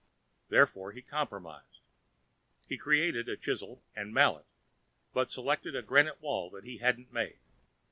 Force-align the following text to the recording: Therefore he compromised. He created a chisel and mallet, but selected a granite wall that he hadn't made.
Therefore 0.49 0.93
he 0.93 1.03
compromised. 1.03 1.77
He 2.65 2.75
created 2.75 3.29
a 3.29 3.37
chisel 3.37 3.83
and 3.95 4.11
mallet, 4.11 4.47
but 5.13 5.29
selected 5.29 5.75
a 5.75 5.83
granite 5.83 6.19
wall 6.23 6.49
that 6.49 6.63
he 6.63 6.77
hadn't 6.79 7.13
made. 7.13 7.37